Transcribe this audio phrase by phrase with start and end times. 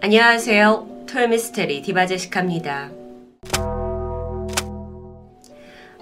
[0.00, 1.06] 안녕하세요.
[1.08, 2.90] 토요미스테리 디바제시카입니다.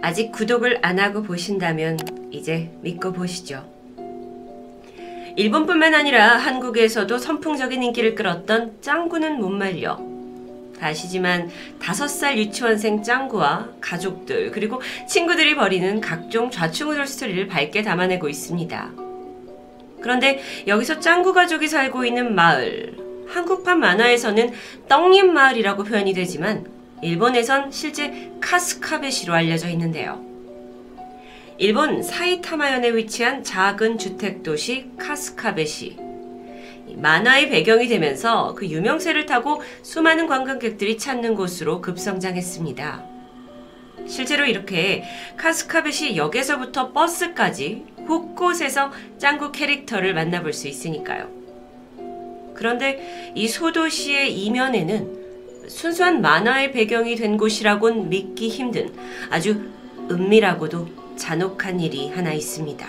[0.00, 1.98] 아직 구독을 안 하고 보신다면
[2.30, 3.64] 이제 믿고 보시죠.
[5.36, 9.98] 일본뿐만 아니라 한국에서도 선풍적인 인기를 끌었던 짱구는 못 말려.
[10.80, 11.50] 다시지만
[11.80, 19.07] 다섯 살 유치원생 짱구와 가족들 그리고 친구들이 벌이는 각종 좌충우돌 스토리를 밝게 담아내고 있습니다.
[20.00, 22.94] 그런데 여기서 짱구 가족이 살고 있는 마을
[23.28, 24.52] 한국판 만화에서는
[24.88, 26.66] 떡잎 마을이라고 표현이 되지만
[27.02, 30.24] 일본에선 실제 카스카베시로 알려져 있는데요.
[31.58, 35.96] 일본 사이타마현에 위치한 작은 주택 도시 카스카베시.
[36.94, 43.07] 만화의 배경이 되면서 그 유명세를 타고 수많은 관광객들이 찾는 곳으로 급성장했습니다.
[44.06, 45.04] 실제로 이렇게
[45.36, 51.28] 카스카베시 역에서부터 버스까지 곳곳에서 짱구 캐릭터를 만나볼 수 있으니까요.
[52.54, 55.18] 그런데 이 소도시의 이면에는
[55.68, 58.92] 순수한 만화의 배경이 된 곳이라곤 믿기 힘든
[59.30, 59.70] 아주
[60.10, 62.86] 은밀하고도 잔혹한 일이 하나 있습니다.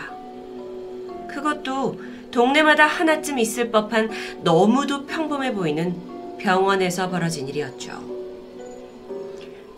[1.28, 4.10] 그것도 동네마다 하나쯤 있을 법한
[4.44, 5.96] 너무도 평범해 보이는
[6.38, 8.09] 병원에서 벌어진 일이었죠.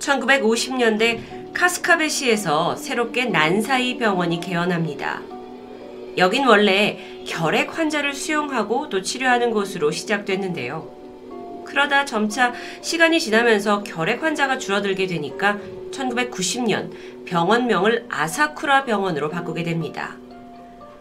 [0.02, 5.22] 1950년대 카스카베시에서 새롭게 난사이 병원이 개원합니다.
[6.18, 11.00] 여긴 원래 결핵 환자를 수용하고 또 치료하는 곳으로 시작됐는데요.
[11.66, 15.58] 그러다 점차 시간이 지나면서 결핵 환자가 줄어들게 되니까
[15.92, 16.92] 1990년
[17.26, 20.18] 병원명을 아사쿠라 병원으로 바꾸게 됩니다.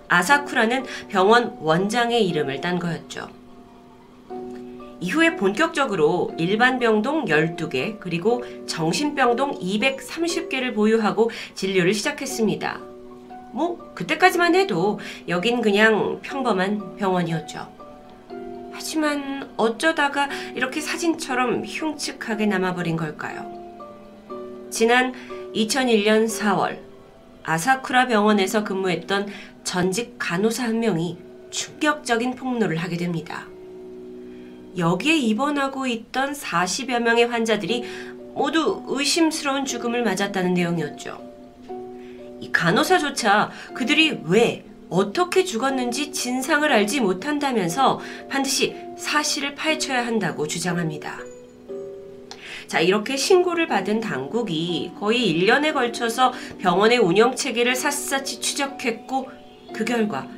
[0.09, 3.40] 아사쿠라는 병원 원장의 이름을 딴 거였죠.
[5.01, 12.81] 이후에 본격적으로 일반 병동 12개 그리고 정신병동 230개를 보유하고 진료를 시작했습니다.
[13.53, 17.81] 뭐 그때까지만 해도 여긴 그냥 평범한 병원이었죠.
[18.73, 23.51] 하지만 어쩌다가 이렇게 사진처럼 흉측하게 남아버린 걸까요?
[24.71, 25.13] 지난
[25.55, 26.79] 2001년 4월
[27.43, 29.29] 아사쿠라 병원에서 근무했던
[29.65, 31.19] 전직 간호사 한 명이
[31.51, 33.50] 충격적인 폭로를 하게 됩니다.
[34.77, 37.85] 여기에 입원하고 있던 40여 명의 환자들이
[38.35, 41.31] 모두 의심스러운 죽음을 맞았다는 내용이었죠.
[42.41, 51.19] 이 간호사조차 그들이 왜 어떻게 죽었는지 진상을 알지 못한다면서 반드시 사실을 파헤쳐야 한다고 주장합니다.
[52.67, 59.29] 자, 이렇게 신고를 받은 당국이 거의 1년에 걸쳐서 병원의 운영 체계를 샅샅이 추적했고
[59.73, 60.29] 그 결과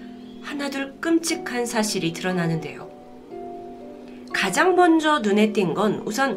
[0.43, 2.92] 하나둘 끔찍한 사실이 드러나는데요.
[4.33, 6.37] 가장 먼저 눈에 띈 건 우선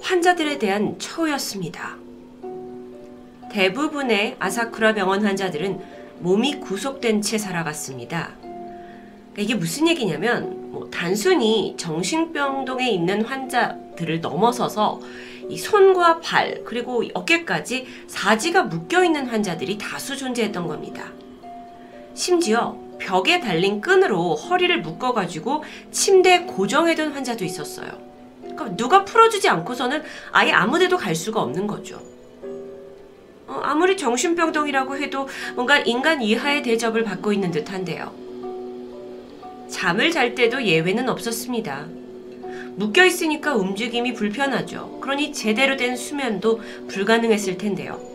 [0.00, 1.96] 환자들에 대한 처우였습니다.
[3.50, 5.80] 대부분의 아사쿠라 병원 환자들은
[6.20, 8.32] 몸이 구속된 채 살아갔습니다.
[8.40, 15.00] 그러니까 이게 무슨 얘기냐면 뭐 단순히 정신병동에 있는 환자들을 넘어서서
[15.48, 21.12] 이 손과 발 그리고 어깨까지 사지가 묶여 있는 환자들이 다수 존재했던 겁니다.
[22.14, 27.88] 심지어 벽에 달린 끈으로 허리를 묶어가지고 침대에 고정해둔 환자도 있었어요.
[28.42, 32.00] 그러니까 누가 풀어주지 않고서는 아예 아무데도 갈 수가 없는 거죠.
[33.46, 38.12] 어, 아무리 정신병동이라고 해도 뭔가 인간 이하의 대접을 받고 있는 듯한데요.
[39.68, 41.86] 잠을 잘 때도 예외는 없었습니다.
[42.76, 44.98] 묶여 있으니까 움직임이 불편하죠.
[45.00, 48.13] 그러니 제대로 된 수면도 불가능했을 텐데요.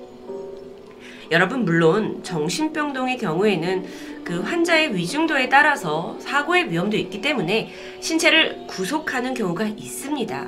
[1.32, 3.86] 여러분, 물론 정신병동의 경우에는
[4.24, 10.48] 그 환자의 위중도에 따라서 사고의 위험도 있기 때문에 신체를 구속하는 경우가 있습니다.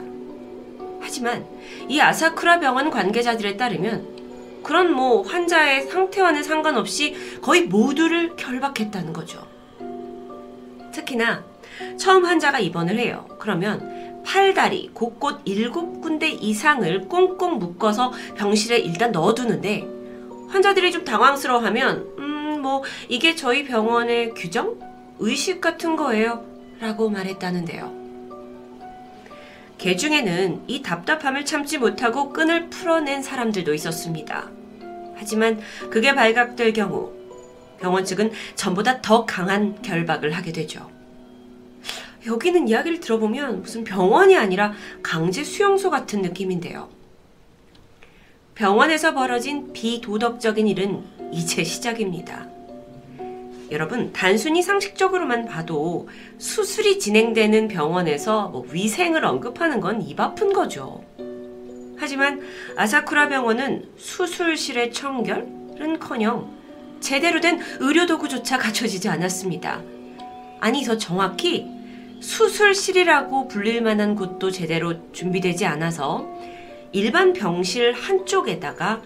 [0.99, 1.45] 하지만
[1.87, 9.45] 이 아사쿠라 병원 관계자들에 따르면 그런 뭐 환자의 상태와는 상관없이 거의 모두를 결박했다는 거죠.
[10.91, 11.43] 특히나
[11.97, 13.27] 처음 환자가 입원을 해요.
[13.39, 20.00] 그러면 팔다리 곳곳 일곱 군데 이상을 꽁꽁 묶어서 병실에 일단 넣어두는데
[20.51, 24.79] 환자들이 좀 당황스러워하면 음 뭐 이게 저희 병원의 규정?
[25.19, 26.45] 의식 같은 거예요.
[26.79, 28.01] 라고 말했다는데요.
[29.77, 34.49] 개 중에는 이 답답함을 참지 못하고 끈을 풀어낸 사람들도 있었습니다.
[35.15, 35.59] 하지만
[35.89, 37.11] 그게 발각될 경우
[37.79, 40.89] 병원 측은 전보다 더 강한 결박을 하게 되죠.
[42.25, 46.89] 여기는 이야기를 들어보면 무슨 병원이 아니라 강제 수용소 같은 느낌인데요.
[48.61, 52.45] 병원에서 벌어진 비도덕적인 일은 이제 시작입니다.
[53.71, 61.03] 여러분, 단순히 상식적으로만 봐도 수술이 진행되는 병원에서 뭐 위생을 언급하는 건 입 아픈 거죠.
[61.97, 62.41] 하지만
[62.77, 66.55] 아사쿠라 병원은 수술실의 청결은 커녕
[66.99, 69.81] 제대로 된 의료도구조차 갖춰지지 않았습니다.
[70.59, 71.65] 아니, 더 정확히
[72.19, 76.29] 수술실이라고 불릴 만한 곳도 제대로 준비되지 않아서
[76.93, 79.01] 일반 병실 한쪽에다가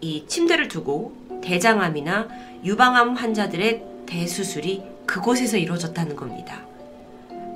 [0.00, 1.12] 이 침대를 두고
[1.42, 2.28] 대장암이나
[2.64, 6.60] 유방암 환자들의 대수술이 그곳에서 이루어졌다는 겁니다.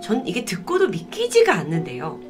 [0.02, 2.20] 전 이게 듣고도 믿기지가 않는데요.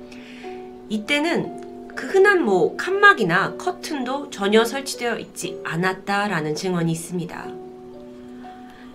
[0.89, 7.47] 이때는 그 흔한 뭐 칸막이나 커튼도 전혀 설치되어 있지 않았다라는 증언이 있습니다.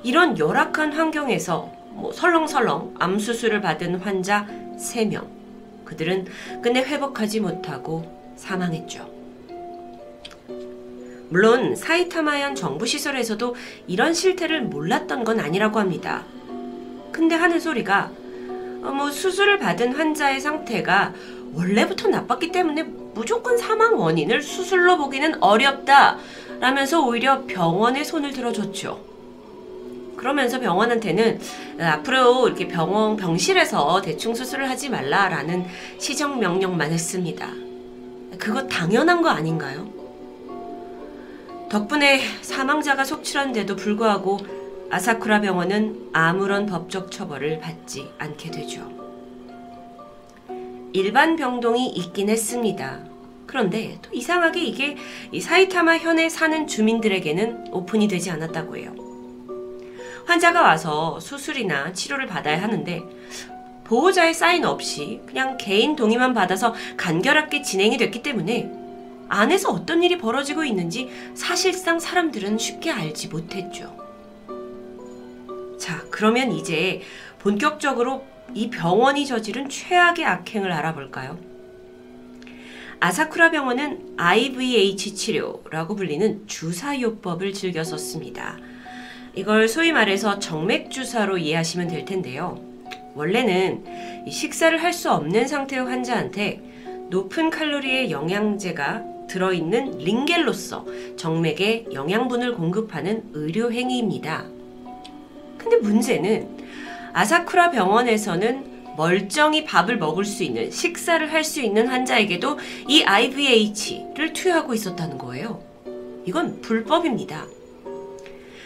[0.03, 4.47] 이런 열악한 환경에서 뭐 설렁설렁 암 수술을 받은 환자
[4.77, 5.40] 3명.
[5.91, 6.25] 그들은
[6.61, 9.09] 끝내 회복하지 못하고 사망했죠.
[11.29, 13.55] 물론 사이타마현 정부 시설에서도
[13.88, 16.23] 이런 실태를 몰랐던 건 아니라고 합니다.
[17.11, 18.11] 근데 하는 소리가
[18.83, 21.13] 어, 뭐 수술을 받은 환자의 상태가
[21.53, 26.17] 원래부터 나빴기 때문에 무조건 사망 원인을 수술로 보기는 어렵다
[26.59, 29.10] 라면서 오히려 병원에 손을 들어줬죠.
[30.21, 31.39] 그러면서 병원한테는
[31.79, 35.65] 앞으로 이렇게 병원 병실에서 대충 수술을 하지 말라라는
[35.97, 37.50] 시정 명령만 했습니다.
[38.38, 39.89] 그거 당연한 거 아닌가요?
[41.69, 44.38] 덕분에 사망자가 속출한데도 불구하고
[44.91, 48.91] 아사쿠라 병원은 아무런 법적 처벌을 받지 않게 되죠.
[50.94, 53.00] 일반 병동이 있긴 했습니다.
[53.47, 54.97] 그런데 또 이상하게 이게
[55.41, 59.10] 사이타마 현에 사는 주민들에게는 오픈이 되지 않았다고 해요.
[60.25, 63.01] 환자가 와서 수술이나 치료를 받아야 하는데
[63.83, 68.71] 보호자의 사인 없이 그냥 개인 동의만 받아서 간결하게 진행이 됐기 때문에
[69.27, 73.97] 안에서 어떤 일이 벌어지고 있는지 사실상 사람들은 쉽게 알지 못했죠.
[75.79, 77.01] 자, 그러면 이제
[77.39, 81.39] 본격적으로 이 병원이 저지른 최악의 악행을 알아볼까요?
[83.00, 88.57] 아사쿠라 병원은 IVH 치료라고 불리는 주사요법을 즐겨 썼습니다.
[89.36, 92.60] 이걸 소위 말해서 정맥주사로 이해하시면 될 텐데요.
[93.16, 96.62] 원래는 식사를 할 수 없는 상태의 환자한테
[97.10, 100.86] 높은 칼로리의 영양제가 들어있는 링겔로서
[101.18, 104.45] 정맥에 영양분을 공급하는 의료 행위입니다.
[105.57, 106.50] 근데 문제는
[107.13, 112.57] 아사쿠라 병원에서는 멀쩡히 밥을 먹을 수 있는 식사를 할 수 있는 환자에게도
[112.88, 115.62] 이 IVH를 투여하고 있었다는 거예요.
[116.25, 117.45] 이건 불법입니다.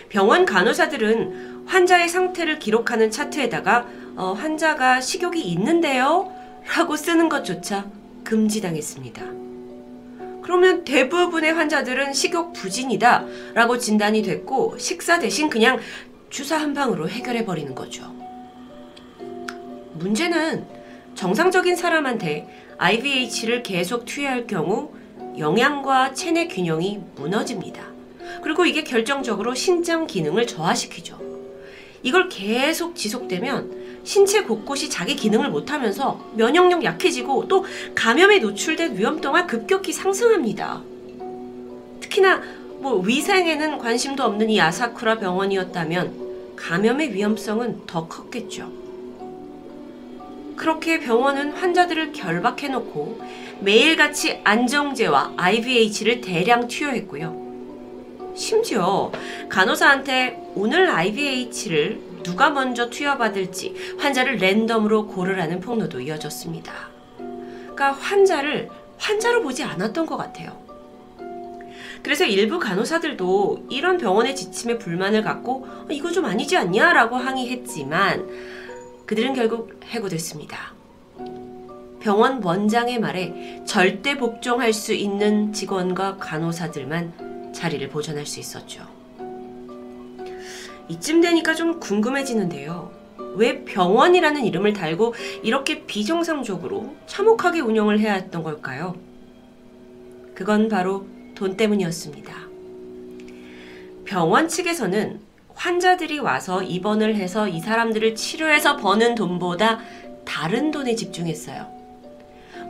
[0.09, 6.31] 병원 간호사들은 환자의 상태를 기록하는 차트에다가 어, 환자가 식욕이 있는데요?
[6.75, 7.85] 라고 쓰는 것조차
[8.23, 9.23] 금지당했습니다.
[10.41, 13.25] 그러면 대부분의 환자들은 식욕 부진이다
[13.55, 15.79] 라고 진단이 됐고 식사 대신 그냥
[16.29, 18.13] 주사 한 방으로 해결해 버리는 거죠.
[19.93, 20.67] 문제는
[21.15, 22.47] 정상적인 사람한테
[22.77, 24.93] IVH를 계속 투여할 경우
[25.37, 27.94] 영양과 체내 균형이 무너집니다.
[28.41, 31.19] 그리고 이게 결정적으로 신장 기능을 저하시키죠.
[32.03, 37.65] 이걸 계속 지속되면 신체 곳곳이 자기 기능을 못하면서 면역력 약해지고 또
[37.95, 40.83] 감염에 노출된 위험도가 급격히 상승합니다.
[41.99, 42.41] 특히나
[42.77, 48.71] 뭐 위생에는 관심도 없는 이 아사쿠라 병원이었다면 감염의 위험성은 더 컸겠죠.
[50.55, 53.21] 그렇게 병원은 환자들을 결박해놓고
[53.61, 57.44] 매일같이 안정제와 IVH를 대량 투여했고요.
[58.35, 59.11] 심지어
[59.49, 66.73] 간호사한테 오늘 IVH를 누가 먼저 투여받을지 환자를 랜덤으로 고르라는 폭로도 이어졌습니다.
[67.17, 70.63] 그러니까 환자를 환자로 보지 않았던 것 같아요.
[72.03, 76.93] 그래서 일부 간호사들도 이런 병원의 지침에 불만을 갖고 어, 이거 좀 아니지 않냐?
[76.93, 78.27] 라고 항의했지만
[79.05, 80.73] 그들은 결국 해고됐습니다.
[81.99, 88.85] 병원 원장의 말에 절대 복종할 수 있는 직원과 간호사들만 자리를 보존할 수 있었죠.
[90.89, 92.91] 이쯤 되니까 좀 궁금해지는데요.
[93.35, 98.95] 왜 병원이라는 이름을 달고 이렇게 비정상적으로 참혹하게 운영을 해야 했던 걸까요?
[100.35, 102.33] 그건 바로 돈 때문이었습니다.
[104.05, 105.21] 병원 측에서는
[105.55, 109.79] 환자들이 와서 입원을 해서 이 사람들을 치료해서 버는 돈보다
[110.25, 111.67] 다른 돈에 집중했어요.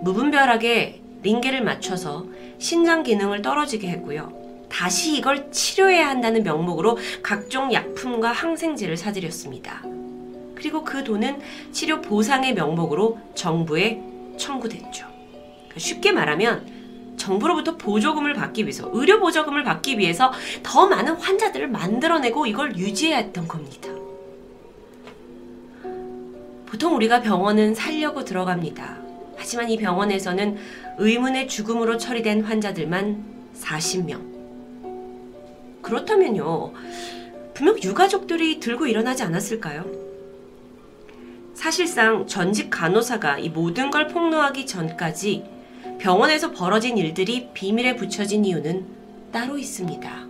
[0.01, 2.27] 무분별하게 링게를 맞춰서
[2.59, 4.44] 신장 기능을 떨어지게 했고요.
[4.69, 9.83] 다시 이걸 치료해야 한다는 명목으로 각종 약품과 항생제를 사들였습니다.
[10.55, 11.39] 그리고 그 돈은
[11.71, 14.01] 치료 보상의 명목으로 정부에
[14.37, 15.05] 청구됐죠.
[15.05, 22.45] 그러니까 쉽게 말하면 정부로부터 보조금을 받기 위해서, 의료 보조금을 받기 위해서 더 많은 환자들을 만들어내고
[22.45, 23.89] 이걸 유지해야 했던 겁니다.
[26.65, 28.97] 보통 우리가 병원은 살려고 들어갑니다.
[29.37, 30.57] 하지만 이 병원에서는
[30.97, 33.23] 의문의 죽음으로 처리된 환자들만
[33.61, 34.34] 40명.
[35.85, 36.73] 그렇다면요.
[37.53, 39.85] 분명 유가족들이 들고 일어나지 않았을까요?
[41.53, 45.45] 사실상 전직 간호사가 이 모든 걸 폭로하기 전까지
[45.99, 48.85] 병원에서 벌어진 일들이 비밀에 붙여진 이유는
[49.31, 50.27] 따로 있습니다.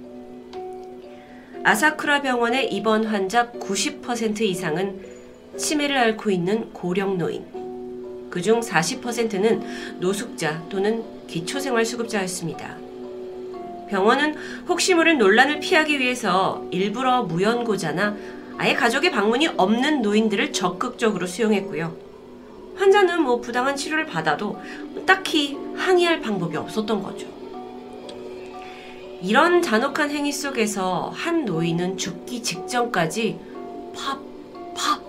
[1.63, 5.01] 아사쿠라 병원의 입원 환자 90% 이상은
[5.57, 8.29] 치매를 앓고 있는 고령 노인.
[8.29, 12.84] 그중 40%는 노숙자 또는 기초생활수급자였습니다.
[13.89, 14.35] 병원은
[14.67, 18.15] 혹시 모를 논란을 피하기 위해서 일부러 무연고자나
[18.57, 21.95] 아예 가족의 방문이 없는 노인들을 적극적으로 수용했고요.
[22.75, 24.59] 환자는 뭐 부당한 치료를 받아도
[25.05, 27.27] 딱히 항의할 방법이 없었던 거죠.
[29.21, 33.39] 이런 잔혹한 행위 속에서 한 노인은 죽기 직전까지
[33.95, 34.19] 팝,
[34.75, 35.01] 팝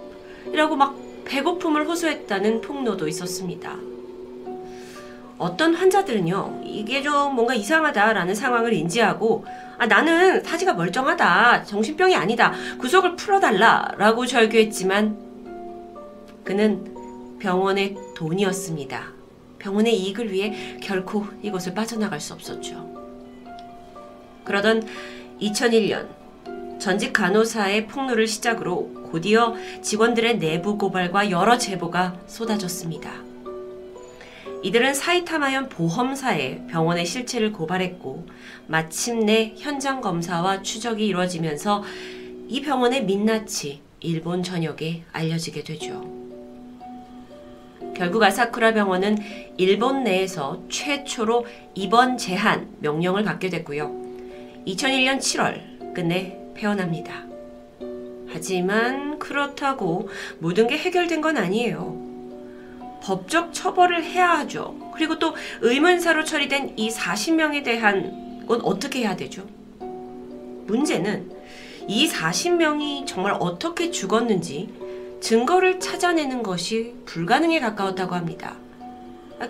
[0.52, 3.76] 이라고 막 배고픔을 호소했다는 폭로도 있었습니다.
[5.38, 9.44] 어떤 환자들은요, 이게 좀 뭔가 이상하다라는 상황을 인지하고,
[9.78, 11.64] 아, 나는 사지가 멀쩡하다.
[11.64, 12.52] 정신병이 아니다.
[12.78, 13.92] 구속을 풀어달라.
[13.98, 15.16] 라고 절규했지만,
[16.42, 19.12] 그는 병원의 돈이었습니다.
[19.58, 22.94] 병원의 이익을 위해 결코 이곳을 빠져나갈 수 없었죠.
[24.44, 24.86] 그러던
[25.40, 26.08] 2001년,
[26.78, 33.26] 전직 간호사의 폭로를 시작으로 곧이어 직원들의 내부 고발과 여러 제보가 쏟아졌습니다.
[34.62, 38.26] 이들은 사이타마현 보험사에 병원의 실체를 고발했고
[38.66, 41.84] 마침내 현장 검사와 추적이 이루어지면서
[42.48, 46.16] 이 병원의 민낯이 일본 전역에 알려지게 되죠.
[47.94, 49.16] 결국 아사쿠라 병원은
[49.56, 53.90] 일본 내에서 최초로 입원 제한 명령을 받게 됐고요.
[54.66, 57.24] 2001년 7월 끝내 폐원합니다.
[58.28, 60.10] 하지만 그렇다고
[60.40, 62.05] 모든 게 해결된 건 아니에요.
[63.06, 64.74] 법적 처벌을 해야 하죠.
[64.92, 69.46] 그리고 또 의문사로 처리된 이 40명에 대한 건 어떻게 해야 되죠?
[70.66, 71.30] 문제는
[71.86, 74.74] 이 40명이 정말 어떻게 죽었는지
[75.20, 78.56] 증거를 찾아내는 것이 불가능에 가까웠다고 합니다.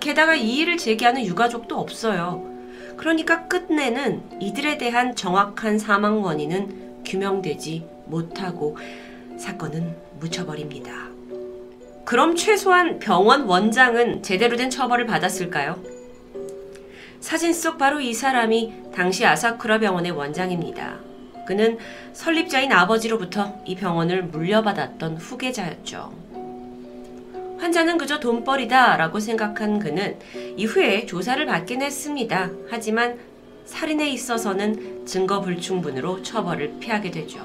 [0.01, 2.45] 게다가 이 일을 제기하는 유가족도 없어요.
[2.99, 8.77] 그러니까 끝내는 이들에 대한 정확한 사망 원인은 규명되지 못하고
[9.39, 11.16] 사건은 묻혀버립니다.
[12.07, 15.83] 그럼 최소한 병원 원장은 제대로 된 처벌을 받았을까요?
[17.19, 21.01] 사진 속 바로 이 사람이 당시 아사쿠라 병원의 원장입니다.
[21.49, 21.79] 그는
[22.13, 26.13] 설립자인 아버지로부터 이 병원을 물려받았던 후계자였죠.
[27.59, 30.17] 환자는 그저 돈벌이다 라고 생각한 그는
[30.57, 32.51] 이후에 조사를 받긴 했습니다.
[32.71, 33.19] 하지만
[33.65, 37.41] 살인에 있어서는 증거 불충분으로 처벌을 피하게 되죠.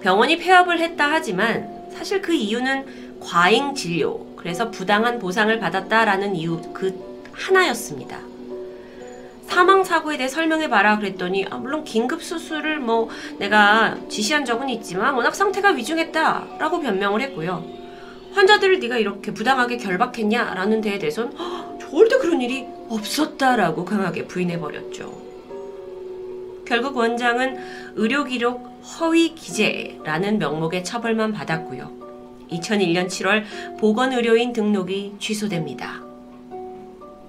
[0.00, 6.98] 병원이 폐업을 했다 하지만 사실 그 이유는 과잉 진료, 그래서 부당한 보상을 받았다라는 이유 그
[7.32, 8.18] 하나였습니다.
[9.46, 15.14] 사망 사고에 대해 설명해 봐라 그랬더니 아, 물론 긴급 수술을 뭐 내가 지시한 적은 있지만
[15.14, 17.64] 워낙 상태가 위중했다라고 변명을 했고요.
[18.32, 21.32] 환자들을 네가 이렇게 부당하게 결박했냐라는 데에 대해서는
[21.78, 25.20] 절대 그런 일이 없었다라고 강하게 부인해 버렸죠.
[26.64, 27.58] 결국 원장은
[27.96, 28.64] 의료 기록
[28.98, 32.01] 허위 기재라는 명목의 처벌만 받았고요.
[32.58, 33.44] 2001년 7월
[33.78, 36.02] 보건의료인 등록이 취소됩니다.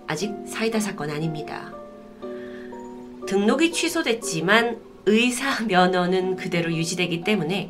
[0.08, 1.74] 아직 사이다 사건 아닙니다.
[3.28, 7.70] 등록이 취소됐지만 의사 면허는 그대로 유지되기 때문에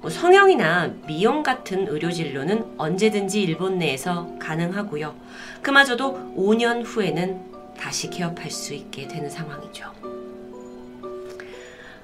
[0.00, 5.14] 뭐 성형이나 미용 같은 의료 진료는 언제든지 일본 내에서 가능하고요.
[5.62, 7.40] 그마저도 5년 후에는
[7.78, 10.13] 다시 개업할 수 있게 되는 상황이죠.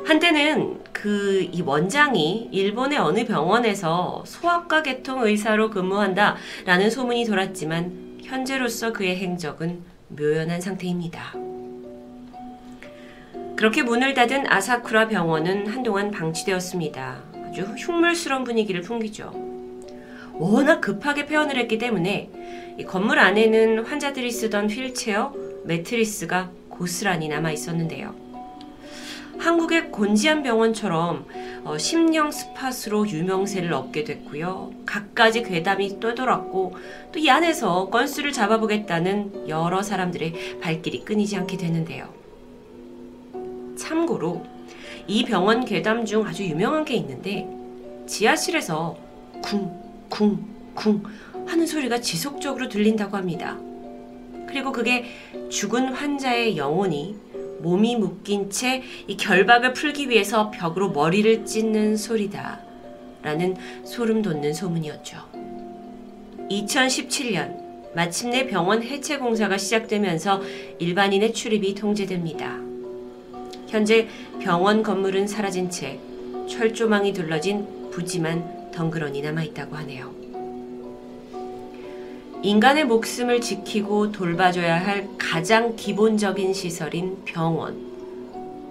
[0.05, 8.93] 한때는 그 이 원장이 일본의 어느 병원에서 소아과 계통 의사로 근무한다 라는 소문이 돌았지만 현재로서
[8.93, 11.35] 그의 행적은 묘연한 상태입니다.
[13.57, 17.23] 그렇게 문을 닫은 아사쿠라 병원은 한동안 방치되었습니다.
[17.47, 19.33] 아주 흉물스러운 분위기를 풍기죠.
[20.35, 22.31] 워낙 급하게 폐원을 했기 때문에
[22.87, 28.30] 건물 안에는 환자들이 쓰던 휠체어, 매트리스가 고스란히 남아 있었는데요.
[29.41, 31.25] 한국의 곤지암 병원처럼
[31.65, 34.71] 어, 심령 스팟으로 유명세를 얻게 됐고요.
[34.85, 36.75] 갖가지 괴담이 떠돌았고
[37.13, 42.09] 또 이 안에서 건수를 잡아보겠다는 여러 사람들의 발길이 끊이지 않게 되는데요.
[43.77, 44.45] 참고로
[45.07, 47.49] 이 병원 괴담 중 아주 유명한 게 있는데
[48.07, 48.97] 지하실에서
[49.43, 49.71] 쿵,
[50.09, 51.03] 쿵, 쿵
[51.47, 53.59] 하는 소리가 지속적으로 들린다고 합니다.
[54.47, 55.05] 그리고 그게
[55.51, 57.17] 죽은 환자의 영혼이
[57.63, 62.61] 몸이 묶인 채 이 결박을 풀기 위해서 벽으로 머리를 찢는 소리다.
[63.23, 65.19] 라는 소름 돋는 소문이었죠.
[66.51, 67.59] 2017년
[67.95, 70.41] 마침내 병원 해체 공사가 시작되면서
[70.79, 72.59] 일반인의 출입이 통제됩니다.
[73.69, 74.09] 현재
[74.41, 75.99] 병원 건물은 사라진 채
[76.49, 80.20] 철조망이 둘러진 부지만 덩그러니 남아 있다고 하네요.
[82.43, 87.91] 인간의 목숨을 지키고 돌봐줘야 할 가장 기본적인 시설인 병원.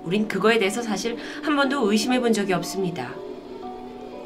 [0.03, 3.13] 우린 그거에 대해서 사실 한 번도 의심해 본 적이 없습니다.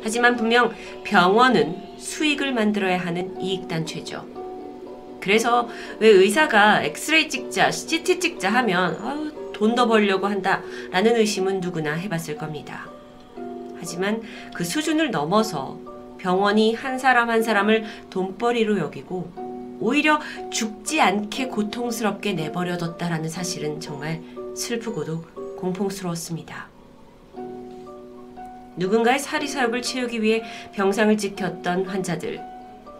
[0.02, 0.74] 하지만 분명
[1.04, 4.26] 병원은 수익을 만들어야 하는 이익단체죠.
[5.20, 5.68] 그래서
[6.00, 12.88] 왜 의사가 엑스레이 찍자, CT 찍자 하면 아우, 돈더 벌려고 한다라는 의심은 누구나 해봤을 겁니다.
[13.78, 14.22] 하지만
[14.54, 15.78] 그 수준을 넘어서
[16.24, 24.22] 병원이 한 사람 한 사람을 돈벌이로 여기고 오히려 죽지 않게 고통스럽게 내버려뒀다라는 사실은 정말
[24.56, 25.26] 슬프고도
[25.58, 26.68] 공포스러웠습니다.
[28.78, 32.42] 누군가의 사리사욕을 채우기 위해 병상을 지켰던 환자들,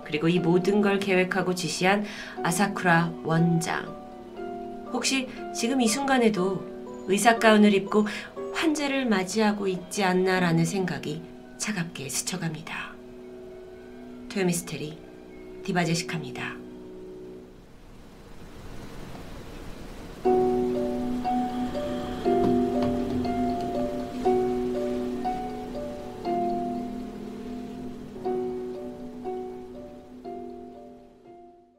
[0.04, 2.04] 그리고 이 모든 걸 계획하고 지시한
[2.44, 3.86] 아사쿠라 원장.
[4.92, 6.62] 혹시 지금 이 순간에도
[7.08, 8.06] 의사 가운을 입고
[8.54, 11.22] 환자를 맞이하고 있지 않나라는 생각이
[11.58, 12.93] 차갑게 스쳐갑니다.
[14.34, 14.98] 토요미스테리
[15.64, 16.63] 디바제식합니다.